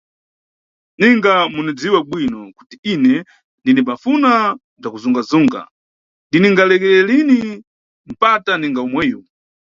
Ninga 0.97 1.33
munidziwa 1.53 1.99
bwino 2.07 2.39
kuti 2.57 2.75
ine 2.93 3.15
ndinimbafuna 3.59 4.31
bzakuzunga–zunga 4.79 5.61
ndiningadalekerera 6.27 7.03
lini 7.09 7.39
mpata 8.09 8.51
ningati 8.57 8.81
omweyu. 8.85 9.19